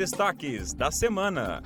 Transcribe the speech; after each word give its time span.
destaques 0.00 0.72
da 0.72 0.90
semana. 0.90 1.62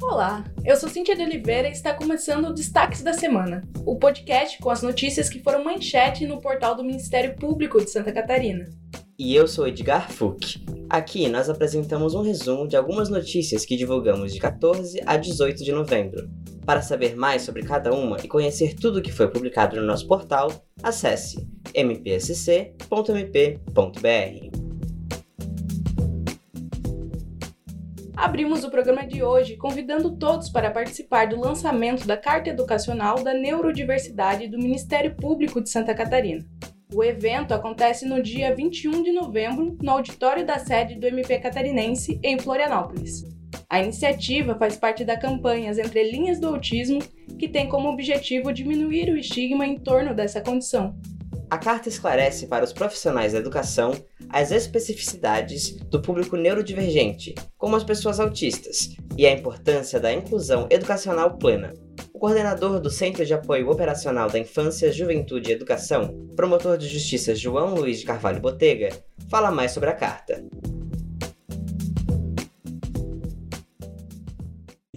Olá, 0.00 0.44
eu 0.64 0.76
sou 0.76 0.88
Cintia 0.88 1.16
de 1.16 1.24
Oliveira 1.24 1.66
e 1.66 1.72
está 1.72 1.92
começando 1.92 2.44
o 2.44 2.54
Destaques 2.54 3.02
da 3.02 3.12
Semana, 3.12 3.68
o 3.84 3.98
podcast 3.98 4.60
com 4.60 4.70
as 4.70 4.80
notícias 4.80 5.28
que 5.28 5.42
foram 5.42 5.64
manchete 5.64 6.24
no 6.24 6.40
portal 6.40 6.76
do 6.76 6.84
Ministério 6.84 7.34
Público 7.34 7.84
de 7.84 7.90
Santa 7.90 8.12
Catarina. 8.12 8.64
E 9.18 9.34
eu 9.34 9.48
sou 9.48 9.66
Edgar 9.66 10.08
Fuch. 10.08 10.64
Aqui 10.88 11.28
nós 11.28 11.50
apresentamos 11.50 12.14
um 12.14 12.22
resumo 12.22 12.68
de 12.68 12.76
algumas 12.76 13.08
notícias 13.08 13.66
que 13.66 13.76
divulgamos 13.76 14.32
de 14.32 14.38
14 14.38 15.00
a 15.04 15.16
18 15.16 15.64
de 15.64 15.72
novembro. 15.72 16.30
Para 16.64 16.82
saber 16.82 17.16
mais 17.16 17.42
sobre 17.42 17.62
cada 17.62 17.92
uma 17.92 18.18
e 18.22 18.28
conhecer 18.28 18.74
tudo 18.74 18.98
o 18.98 19.02
que 19.02 19.12
foi 19.12 19.28
publicado 19.28 19.76
no 19.76 19.86
nosso 19.86 20.06
portal, 20.06 20.50
acesse 20.82 21.48
mpsc.mp.br. 21.74 22.80
Abrimos 28.16 28.64
o 28.64 28.70
programa 28.70 29.06
de 29.06 29.22
hoje 29.22 29.56
convidando 29.56 30.14
todos 30.14 30.50
para 30.50 30.70
participar 30.70 31.26
do 31.26 31.40
lançamento 31.40 32.06
da 32.06 32.18
Carta 32.18 32.50
Educacional 32.50 33.24
da 33.24 33.32
Neurodiversidade 33.32 34.46
do 34.46 34.58
Ministério 34.58 35.16
Público 35.16 35.58
de 35.58 35.70
Santa 35.70 35.94
Catarina. 35.94 36.44
O 36.92 37.02
evento 37.02 37.54
acontece 37.54 38.04
no 38.04 38.22
dia 38.22 38.54
21 38.54 39.02
de 39.02 39.12
novembro, 39.12 39.78
no 39.80 39.92
auditório 39.92 40.44
da 40.44 40.58
sede 40.58 40.96
do 40.96 41.06
MP 41.06 41.38
Catarinense, 41.38 42.20
em 42.22 42.38
Florianópolis. 42.38 43.24
A 43.70 43.80
iniciativa 43.80 44.56
faz 44.56 44.76
parte 44.76 45.04
da 45.04 45.16
campanha 45.16 45.70
As 45.70 45.78
Entrelinhas 45.78 46.40
do 46.40 46.48
Autismo, 46.48 46.98
que 47.38 47.48
tem 47.48 47.68
como 47.68 47.88
objetivo 47.88 48.52
diminuir 48.52 49.08
o 49.08 49.16
estigma 49.16 49.64
em 49.64 49.78
torno 49.78 50.12
dessa 50.12 50.40
condição. 50.40 50.98
A 51.48 51.56
carta 51.56 51.88
esclarece 51.88 52.48
para 52.48 52.64
os 52.64 52.72
profissionais 52.72 53.32
da 53.32 53.38
educação 53.38 53.92
as 54.28 54.50
especificidades 54.50 55.76
do 55.84 56.02
público 56.02 56.36
neurodivergente, 56.36 57.36
como 57.56 57.76
as 57.76 57.84
pessoas 57.84 58.18
autistas, 58.18 58.96
e 59.16 59.24
a 59.24 59.32
importância 59.32 60.00
da 60.00 60.12
inclusão 60.12 60.66
educacional 60.68 61.38
plena, 61.38 61.72
coordenador 62.12 62.80
do 62.80 62.90
Centro 62.90 63.24
de 63.24 63.34
Apoio 63.34 63.70
Operacional 63.70 64.28
da 64.28 64.38
Infância, 64.38 64.92
Juventude 64.92 65.50
e 65.50 65.52
Educação, 65.52 66.28
promotor 66.34 66.76
de 66.76 66.88
justiça 66.88 67.36
João 67.36 67.76
Luiz 67.76 68.00
de 68.00 68.04
Carvalho 68.04 68.40
Botega, 68.40 68.88
fala 69.28 69.52
mais 69.52 69.70
sobre 69.70 69.90
a 69.90 69.94
carta. 69.94 70.44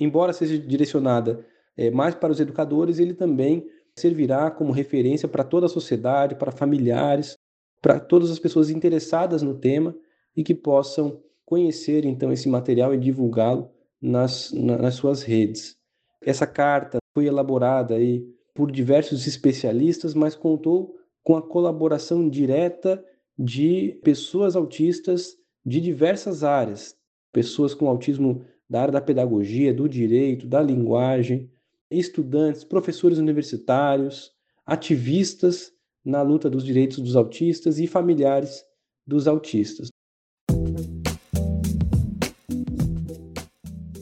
Embora 0.03 0.33
seja 0.33 0.57
direcionada 0.57 1.45
é, 1.77 1.89
mais 1.89 2.13
para 2.13 2.31
os 2.31 2.39
educadores, 2.39 2.99
ele 2.99 3.13
também 3.13 3.65
servirá 3.95 4.51
como 4.51 4.71
referência 4.71 5.27
para 5.27 5.43
toda 5.43 5.67
a 5.67 5.69
sociedade, 5.69 6.35
para 6.35 6.51
familiares, 6.51 7.37
para 7.81 7.99
todas 7.99 8.29
as 8.29 8.39
pessoas 8.39 8.69
interessadas 8.69 9.41
no 9.41 9.57
tema 9.57 9.95
e 10.35 10.43
que 10.43 10.53
possam 10.53 11.21
conhecer 11.45 12.05
então 12.05 12.31
esse 12.31 12.49
material 12.49 12.93
e 12.93 12.97
divulgá-lo 12.97 13.69
nas, 14.01 14.51
nas 14.51 14.95
suas 14.95 15.23
redes. 15.23 15.77
Essa 16.21 16.47
carta 16.47 16.97
foi 17.13 17.25
elaborada 17.25 17.95
aí 17.95 18.25
por 18.53 18.71
diversos 18.71 19.25
especialistas, 19.27 20.13
mas 20.13 20.35
contou 20.35 20.95
com 21.23 21.37
a 21.37 21.41
colaboração 21.41 22.27
direta 22.27 23.03
de 23.37 23.99
pessoas 24.03 24.55
autistas 24.55 25.35
de 25.65 25.79
diversas 25.79 26.43
áreas, 26.43 26.95
pessoas 27.31 27.73
com 27.73 27.87
autismo 27.87 28.45
da 28.73 28.81
área 28.81 28.93
da 28.93 29.01
pedagogia, 29.01 29.71
do 29.71 29.87
direito, 29.87 30.47
da 30.47 30.59
linguagem, 30.59 31.47
estudantes, 31.91 32.63
professores 32.63 33.19
universitários, 33.19 34.31
ativistas 34.65 35.71
na 36.03 36.23
luta 36.23 36.49
dos 36.49 36.63
direitos 36.63 36.97
dos 36.97 37.15
autistas 37.15 37.77
e 37.77 37.85
familiares 37.85 38.63
dos 39.05 39.27
autistas. 39.27 39.89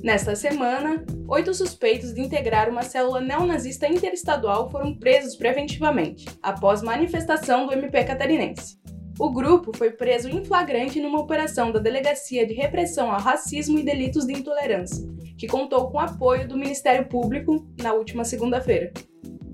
Nesta 0.01 0.37
semana, 0.37 1.05
oito 1.27 1.53
suspeitos 1.53 2.13
de 2.13 2.21
integrar 2.21 2.69
uma 2.69 2.83
célula 2.83 3.19
neonazista 3.19 3.89
interestadual 3.89 4.71
foram 4.71 4.97
presos 4.97 5.35
preventivamente, 5.35 6.25
após 6.41 6.81
manifestação 6.81 7.67
do 7.67 7.73
MP 7.73 8.05
catarinense. 8.05 8.80
O 9.21 9.29
grupo 9.29 9.71
foi 9.77 9.91
preso 9.91 10.27
em 10.27 10.43
flagrante 10.43 10.99
numa 10.99 11.19
operação 11.19 11.71
da 11.71 11.77
Delegacia 11.77 12.43
de 12.43 12.55
Repressão 12.55 13.11
ao 13.11 13.19
Racismo 13.19 13.77
e 13.77 13.83
Delitos 13.83 14.25
de 14.25 14.33
Intolerância, 14.33 15.07
que 15.37 15.45
contou 15.45 15.91
com 15.91 15.99
apoio 15.99 16.47
do 16.47 16.57
Ministério 16.57 17.07
Público 17.07 17.63
na 17.79 17.93
última 17.93 18.25
segunda-feira. 18.25 18.91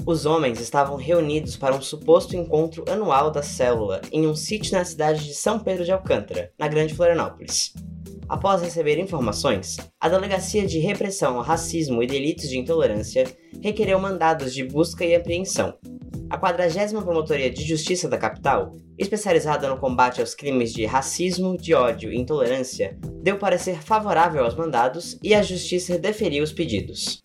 Os 0.06 0.26
homens 0.26 0.62
estavam 0.62 0.96
reunidos 0.96 1.58
para 1.58 1.76
um 1.76 1.82
suposto 1.82 2.34
encontro 2.34 2.86
anual 2.90 3.30
da 3.30 3.44
célula 3.44 4.00
em 4.10 4.26
um 4.26 4.34
sítio 4.34 4.72
na 4.72 4.86
cidade 4.86 5.26
de 5.26 5.34
São 5.34 5.60
Pedro 5.60 5.84
de 5.84 5.92
Alcântara, 5.92 6.50
na 6.58 6.70
Grande 6.70 6.94
Florianópolis. 6.94 7.74
Após 8.30 8.62
receber 8.62 8.98
informações, 8.98 9.76
a 10.00 10.08
Delegacia 10.08 10.66
de 10.66 10.80
Repressão 10.80 11.36
ao 11.36 11.44
Racismo 11.44 12.02
e 12.02 12.08
Delitos 12.08 12.48
de 12.48 12.58
Intolerância 12.58 13.26
requereu 13.62 14.00
mandados 14.00 14.54
de 14.54 14.64
busca 14.64 15.04
e 15.04 15.14
apreensão. 15.14 15.78
A 16.30 16.38
40 16.38 17.02
Promotoria 17.02 17.50
de 17.50 17.64
Justiça 17.64 18.10
da 18.10 18.18
capital, 18.18 18.76
especializada 18.98 19.70
no 19.70 19.78
combate 19.78 20.20
aos 20.20 20.36
crimes 20.36 20.74
de 20.74 20.86
racismo, 20.86 21.58
de 21.58 21.74
ódio 21.74 22.12
e 22.12 22.18
intolerância, 22.18 22.98
deu 23.24 23.38
parecer 23.38 23.82
favorável 23.82 24.44
aos 24.44 24.54
mandados 24.54 25.18
e 25.24 25.34
a 25.34 25.42
Justiça 25.42 25.98
deferiu 25.98 26.44
os 26.44 26.52
pedidos. 26.52 27.24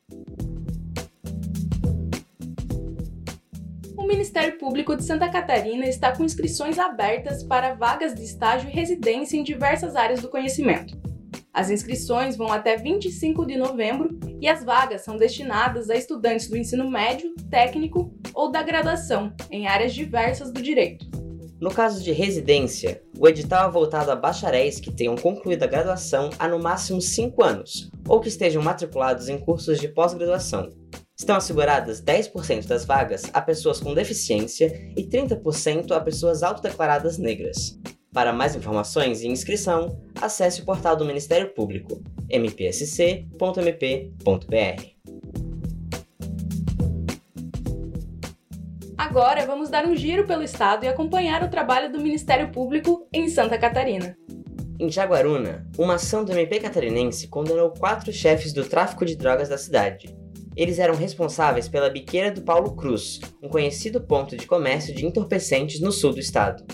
o 3.97 4.07
Ministério 4.07 4.59
Público 4.59 4.97
de 4.97 5.05
Santa 5.05 5.29
Catarina 5.29 5.87
está 5.87 6.17
com 6.17 6.25
inscrições 6.25 6.79
abertas 6.79 7.43
para 7.43 7.75
vagas 7.75 8.15
de 8.15 8.23
estágio 8.23 8.69
e 8.69 8.73
residência 8.73 9.37
em 9.37 9.43
diversas 9.43 9.97
áreas 9.97 10.21
do 10.21 10.29
conhecimento. 10.29 10.97
As 11.53 11.71
inscrições 11.71 12.37
vão 12.37 12.51
até 12.51 12.77
25 12.77 13.45
de 13.47 13.57
novembro 13.57 14.19
e 14.42 14.48
as 14.48 14.64
vagas 14.64 15.03
são 15.03 15.16
destinadas 15.16 15.88
a 15.88 15.94
estudantes 15.94 16.48
do 16.48 16.56
ensino 16.56 16.91
médio, 16.91 17.32
técnico 17.48 18.12
ou 18.34 18.50
da 18.50 18.62
graduação, 18.62 19.32
em 19.48 19.69
áreas 19.69 19.94
diversas 19.94 20.50
do 20.50 20.60
direito. 20.60 21.06
No 21.60 21.72
caso 21.72 22.03
de 22.03 22.10
residência, 22.10 23.00
o 23.16 23.28
edital 23.28 23.69
é 23.69 23.72
voltado 23.72 24.10
a 24.10 24.16
bacharéis 24.16 24.80
que 24.80 24.91
tenham 24.91 25.14
concluído 25.14 25.62
a 25.62 25.69
graduação 25.69 26.28
há 26.36 26.48
no 26.48 26.58
máximo 26.58 27.00
5 27.00 27.44
anos 27.44 27.88
ou 28.08 28.20
que 28.20 28.28
estejam 28.28 28.60
matriculados 28.60 29.28
em 29.28 29.38
cursos 29.38 29.78
de 29.78 29.86
pós-graduação, 29.86 30.70
Estão 31.22 31.36
asseguradas 31.36 32.03
10% 32.03 32.66
das 32.66 32.84
vagas 32.84 33.30
a 33.32 33.41
pessoas 33.41 33.78
com 33.78 33.94
deficiência 33.94 34.92
e 34.97 35.04
30% 35.04 35.92
a 35.92 36.00
pessoas 36.00 36.42
autodeclaradas 36.42 37.16
negras. 37.16 37.78
Para 38.12 38.32
mais 38.32 38.56
informações 38.56 39.22
e 39.22 39.28
inscrição, 39.28 39.97
acesse 40.20 40.62
o 40.62 40.64
portal 40.64 40.97
do 40.97 41.04
Ministério 41.04 41.54
Público, 41.54 42.03
mpsc.mp.br. 42.31 43.33
Agora 48.97 49.47
vamos 49.47 49.69
dar 49.69 49.87
um 49.87 49.97
giro 49.97 50.27
pelo 50.27 50.43
estado 50.43 50.84
e 50.84 50.88
acompanhar 50.88 51.43
o 51.43 51.50
trabalho 51.50 51.93
do 51.93 52.00
Ministério 52.00 52.50
Público 52.50 53.06
em 53.12 53.28
Santa 53.28 53.59
Catarina. 53.59 54.16
Em 54.78 54.91
Jaguaruna, 54.91 55.66
uma 55.78 55.94
ação 55.94 56.25
do 56.25 56.33
MP 56.33 56.60
catarinense 56.60 57.28
condenou 57.28 57.71
quatro 57.71 58.12
chefes 58.12 58.53
do 58.53 58.65
tráfico 58.65 59.04
de 59.04 59.16
drogas 59.16 59.49
da 59.49 59.59
cidade, 59.59 60.15
eles 60.54 60.78
eram 60.78 60.94
responsáveis 60.94 61.66
pela 61.66 61.89
biqueira 61.89 62.31
do 62.31 62.43
Paulo 62.43 62.72
Cruz, 62.77 63.21
um 63.43 63.49
conhecido 63.49 64.00
ponto 64.00 64.37
de 64.37 64.47
comércio 64.47 64.94
de 64.94 65.06
entorpecentes 65.06 65.81
no 65.81 65.91
sul 65.91 66.12
do 66.12 66.21
estado. 66.21 66.65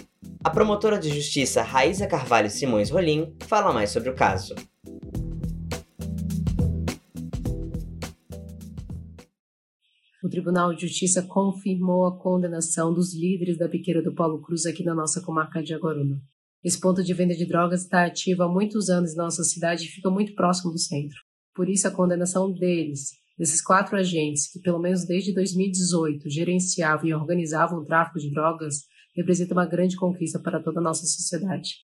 A 0.42 0.50
promotora 0.50 0.98
de 0.98 1.08
justiça 1.10 1.62
Raíza 1.62 2.06
Carvalho 2.06 2.50
Simões 2.50 2.90
Rolim 2.90 3.34
fala 3.46 3.72
mais 3.72 3.90
sobre 3.90 4.10
o 4.10 4.14
caso. 4.14 4.54
O 10.20 10.28
Tribunal 10.28 10.74
de 10.74 10.80
Justiça 10.80 11.22
confirmou 11.22 12.04
a 12.04 12.18
condenação 12.18 12.92
dos 12.92 13.14
líderes 13.14 13.56
da 13.56 13.68
biqueira 13.68 14.02
do 14.02 14.12
Paulo 14.12 14.42
Cruz 14.42 14.66
aqui 14.66 14.82
na 14.82 14.92
nossa 14.92 15.20
comarca 15.20 15.62
de 15.62 15.72
Aguaruna. 15.72 16.20
Esse 16.64 16.80
ponto 16.80 17.04
de 17.04 17.14
venda 17.14 17.36
de 17.36 17.46
drogas 17.46 17.82
está 17.82 18.04
ativo 18.04 18.42
há 18.42 18.48
muitos 18.48 18.90
anos 18.90 19.14
na 19.14 19.24
nossa 19.24 19.44
cidade 19.44 19.84
e 19.84 19.88
fica 19.88 20.10
muito 20.10 20.34
próximo 20.34 20.72
do 20.72 20.78
centro. 20.78 21.16
Por 21.54 21.68
isso, 21.68 21.86
a 21.86 21.92
condenação 21.92 22.52
deles 22.52 23.12
desses 23.38 23.62
quatro 23.62 23.96
agentes, 23.96 24.50
que 24.50 24.58
pelo 24.58 24.80
menos 24.80 25.06
desde 25.06 25.32
2018 25.32 26.28
gerenciavam 26.28 27.06
e 27.06 27.14
organizavam 27.14 27.78
o 27.78 27.84
tráfico 27.84 28.18
de 28.18 28.32
drogas, 28.32 28.86
representa 29.14 29.54
uma 29.54 29.66
grande 29.66 29.96
conquista 29.96 30.40
para 30.40 30.60
toda 30.60 30.80
a 30.80 30.82
nossa 30.82 31.06
sociedade. 31.06 31.76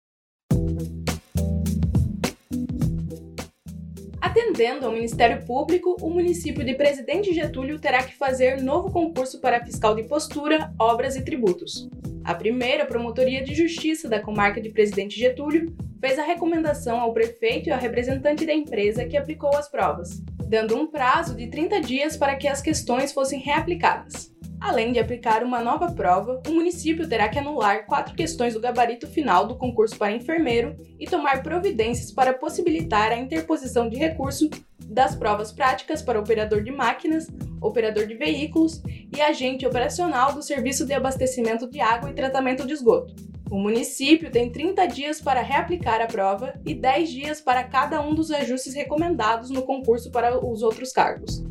Atendendo 4.24 4.86
ao 4.86 4.92
Ministério 4.92 5.44
Público, 5.44 5.98
o 6.00 6.08
município 6.08 6.64
de 6.64 6.72
Presidente 6.72 7.34
Getúlio 7.34 7.78
terá 7.78 8.02
que 8.02 8.14
fazer 8.14 8.62
novo 8.62 8.90
concurso 8.90 9.38
para 9.38 9.62
fiscal 9.62 9.94
de 9.94 10.04
postura, 10.04 10.72
obras 10.78 11.14
e 11.14 11.22
tributos. 11.22 11.90
A 12.24 12.34
primeira 12.34 12.86
Promotoria 12.86 13.44
de 13.44 13.54
Justiça 13.54 14.08
da 14.08 14.18
comarca 14.18 14.62
de 14.62 14.70
Presidente 14.70 15.20
Getúlio 15.20 15.76
fez 16.00 16.18
a 16.18 16.24
recomendação 16.24 17.00
ao 17.00 17.12
prefeito 17.12 17.68
e 17.68 17.72
ao 17.72 17.78
representante 17.78 18.46
da 18.46 18.54
empresa 18.54 19.04
que 19.04 19.18
aplicou 19.18 19.54
as 19.54 19.68
provas, 19.68 20.22
dando 20.48 20.74
um 20.74 20.86
prazo 20.86 21.36
de 21.36 21.48
30 21.48 21.82
dias 21.82 22.16
para 22.16 22.34
que 22.36 22.48
as 22.48 22.62
questões 22.62 23.12
fossem 23.12 23.40
reaplicadas. 23.40 24.33
Além 24.64 24.92
de 24.92 24.98
aplicar 24.98 25.42
uma 25.42 25.60
nova 25.60 25.92
prova, 25.92 26.40
o 26.48 26.50
município 26.50 27.06
terá 27.06 27.28
que 27.28 27.38
anular 27.38 27.84
quatro 27.84 28.14
questões 28.14 28.54
do 28.54 28.60
gabarito 28.60 29.06
final 29.06 29.46
do 29.46 29.56
concurso 29.56 29.94
para 29.98 30.10
enfermeiro 30.10 30.74
e 30.98 31.04
tomar 31.04 31.42
providências 31.42 32.10
para 32.10 32.32
possibilitar 32.32 33.12
a 33.12 33.18
interposição 33.18 33.90
de 33.90 33.98
recurso 33.98 34.48
das 34.78 35.14
provas 35.14 35.52
práticas 35.52 36.00
para 36.00 36.18
operador 36.18 36.62
de 36.62 36.70
máquinas, 36.70 37.28
operador 37.60 38.06
de 38.06 38.14
veículos 38.14 38.82
e 39.14 39.20
agente 39.20 39.66
operacional 39.66 40.32
do 40.32 40.42
serviço 40.42 40.86
de 40.86 40.94
abastecimento 40.94 41.68
de 41.68 41.82
água 41.82 42.08
e 42.08 42.14
tratamento 42.14 42.66
de 42.66 42.72
esgoto. 42.72 43.14
O 43.50 43.58
município 43.58 44.30
tem 44.30 44.50
30 44.50 44.86
dias 44.86 45.20
para 45.20 45.42
reaplicar 45.42 46.00
a 46.00 46.06
prova 46.06 46.54
e 46.64 46.74
10 46.74 47.10
dias 47.10 47.38
para 47.38 47.64
cada 47.64 48.00
um 48.00 48.14
dos 48.14 48.30
ajustes 48.30 48.72
recomendados 48.72 49.50
no 49.50 49.60
concurso 49.60 50.10
para 50.10 50.42
os 50.42 50.62
outros 50.62 50.90
cargos. 50.90 51.44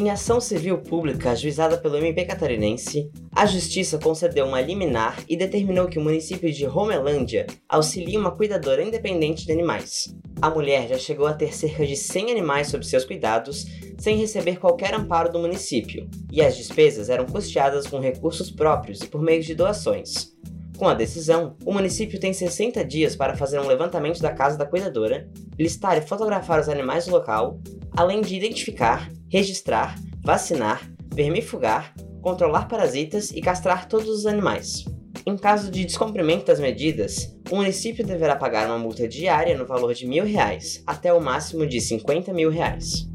Em 0.00 0.08
ação 0.08 0.40
civil 0.40 0.78
pública 0.78 1.32
ajuizada 1.32 1.76
pelo 1.76 1.98
MP 1.98 2.24
catarinense, 2.24 3.10
a 3.36 3.44
Justiça 3.44 3.98
concedeu 3.98 4.46
uma 4.46 4.58
liminar 4.58 5.22
e 5.28 5.36
determinou 5.36 5.88
que 5.88 5.98
o 5.98 6.02
município 6.02 6.50
de 6.50 6.64
Romelândia 6.64 7.46
auxilie 7.68 8.16
uma 8.16 8.30
cuidadora 8.30 8.82
independente 8.82 9.44
de 9.44 9.52
animais. 9.52 10.16
A 10.40 10.48
mulher 10.48 10.88
já 10.88 10.96
chegou 10.96 11.26
a 11.26 11.34
ter 11.34 11.54
cerca 11.54 11.86
de 11.86 11.94
100 11.94 12.30
animais 12.30 12.68
sob 12.68 12.82
seus 12.86 13.04
cuidados, 13.04 13.66
sem 13.98 14.16
receber 14.16 14.58
qualquer 14.58 14.94
amparo 14.94 15.30
do 15.30 15.38
município, 15.38 16.08
e 16.32 16.40
as 16.40 16.56
despesas 16.56 17.10
eram 17.10 17.26
custeadas 17.26 17.86
com 17.86 18.00
recursos 18.00 18.50
próprios 18.50 19.02
e 19.02 19.06
por 19.06 19.20
meio 19.20 19.42
de 19.42 19.54
doações. 19.54 20.34
Com 20.78 20.88
a 20.88 20.94
decisão, 20.94 21.58
o 21.62 21.74
município 21.74 22.18
tem 22.18 22.32
60 22.32 22.82
dias 22.86 23.14
para 23.14 23.36
fazer 23.36 23.60
um 23.60 23.66
levantamento 23.66 24.22
da 24.22 24.32
casa 24.32 24.56
da 24.56 24.64
cuidadora, 24.64 25.28
listar 25.58 25.98
e 25.98 26.00
fotografar 26.00 26.58
os 26.58 26.70
animais 26.70 27.04
do 27.04 27.12
local, 27.12 27.60
além 27.94 28.22
de 28.22 28.34
identificar, 28.34 29.10
registrar, 29.30 29.94
vacinar, 30.24 30.90
vermifugar, 31.14 31.94
controlar 32.20 32.66
parasitas 32.66 33.30
e 33.30 33.40
castrar 33.40 33.88
todos 33.88 34.08
os 34.08 34.26
animais. 34.26 34.84
Em 35.24 35.36
caso 35.36 35.70
de 35.70 35.84
descumprimento 35.84 36.46
das 36.46 36.58
medidas, 36.58 37.36
o 37.50 37.56
município 37.56 38.04
deverá 38.04 38.34
pagar 38.34 38.66
uma 38.66 38.78
multa 38.78 39.06
diária 39.06 39.56
no 39.56 39.66
valor 39.66 39.94
de 39.94 40.06
mil 40.06 40.24
reais, 40.24 40.82
até 40.86 41.12
o 41.12 41.20
máximo 41.20 41.66
de 41.66 41.80
50 41.80 42.32
mil 42.32 42.50
reais. 42.50 43.08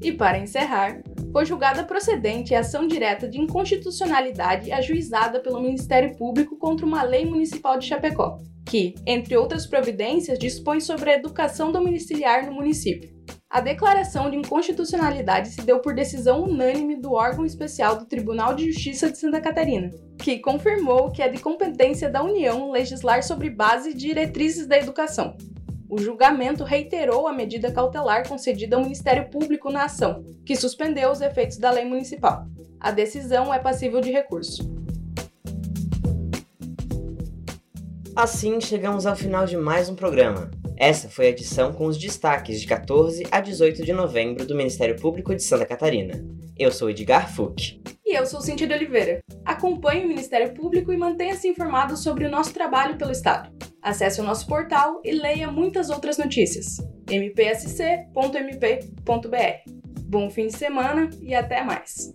E 0.00 0.12
para 0.12 0.38
encerrar, 0.38 1.02
foi 1.32 1.44
julgada 1.44 1.82
procedente 1.82 2.54
a 2.54 2.60
ação 2.60 2.86
direta 2.86 3.28
de 3.28 3.40
inconstitucionalidade 3.40 4.70
ajuizada 4.70 5.40
pelo 5.40 5.60
Ministério 5.60 6.14
Público 6.16 6.56
contra 6.56 6.86
uma 6.86 7.02
lei 7.02 7.24
municipal 7.24 7.78
de 7.78 7.86
Chapecó, 7.86 8.38
que, 8.64 8.94
entre 9.04 9.36
outras 9.36 9.66
providências, 9.66 10.38
dispõe 10.38 10.80
sobre 10.80 11.10
a 11.10 11.14
educação 11.14 11.72
domiciliar 11.72 12.46
no 12.46 12.52
município. 12.52 13.15
A 13.56 13.60
declaração 13.62 14.28
de 14.28 14.36
inconstitucionalidade 14.36 15.48
se 15.48 15.62
deu 15.62 15.80
por 15.80 15.94
decisão 15.94 16.42
unânime 16.42 16.94
do 16.94 17.14
órgão 17.14 17.42
especial 17.42 17.96
do 17.96 18.04
Tribunal 18.04 18.54
de 18.54 18.70
Justiça 18.70 19.10
de 19.10 19.16
Santa 19.16 19.40
Catarina, 19.40 19.90
que 20.18 20.40
confirmou 20.40 21.10
que 21.10 21.22
é 21.22 21.28
de 21.30 21.40
competência 21.40 22.10
da 22.10 22.22
União 22.22 22.70
legislar 22.70 23.22
sobre 23.22 23.48
base 23.48 23.92
e 23.92 23.94
diretrizes 23.94 24.66
da 24.66 24.76
educação. 24.76 25.38
O 25.88 25.96
julgamento 25.96 26.64
reiterou 26.64 27.26
a 27.26 27.32
medida 27.32 27.72
cautelar 27.72 28.28
concedida 28.28 28.76
ao 28.76 28.82
Ministério 28.82 29.30
Público 29.30 29.70
na 29.70 29.84
ação, 29.84 30.22
que 30.44 30.54
suspendeu 30.54 31.10
os 31.10 31.22
efeitos 31.22 31.56
da 31.56 31.70
lei 31.70 31.86
municipal. 31.86 32.44
A 32.78 32.90
decisão 32.90 33.54
é 33.54 33.58
passível 33.58 34.02
de 34.02 34.10
recurso. 34.10 34.75
Assim, 38.16 38.58
chegamos 38.62 39.04
ao 39.04 39.14
final 39.14 39.44
de 39.44 39.58
mais 39.58 39.90
um 39.90 39.94
programa. 39.94 40.50
Essa 40.74 41.06
foi 41.06 41.26
a 41.26 41.28
edição 41.28 41.70
com 41.74 41.84
os 41.84 41.98
destaques 41.98 42.58
de 42.62 42.66
14 42.66 43.26
a 43.30 43.40
18 43.40 43.84
de 43.84 43.92
novembro 43.92 44.46
do 44.46 44.54
Ministério 44.54 44.96
Público 44.96 45.34
de 45.34 45.42
Santa 45.42 45.66
Catarina. 45.66 46.24
Eu 46.58 46.72
sou 46.72 46.88
Edgar 46.88 47.30
Fuch. 47.30 47.78
E 48.06 48.16
eu 48.16 48.24
sou 48.24 48.40
Cintia 48.40 48.66
de 48.66 48.72
Oliveira. 48.72 49.20
Acompanhe 49.44 50.06
o 50.06 50.08
Ministério 50.08 50.54
Público 50.54 50.90
e 50.94 50.96
mantenha-se 50.96 51.46
informado 51.46 51.94
sobre 51.94 52.24
o 52.24 52.30
nosso 52.30 52.54
trabalho 52.54 52.96
pelo 52.96 53.12
Estado. 53.12 53.54
Acesse 53.82 54.18
o 54.18 54.24
nosso 54.24 54.46
portal 54.46 55.02
e 55.04 55.12
leia 55.12 55.52
muitas 55.52 55.90
outras 55.90 56.16
notícias. 56.16 56.78
mpsc.mp.br. 57.10 58.16
Bom 60.04 60.30
fim 60.30 60.46
de 60.46 60.56
semana 60.56 61.10
e 61.20 61.34
até 61.34 61.62
mais! 61.62 62.14